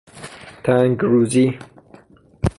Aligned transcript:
تنگروزی 0.63 1.59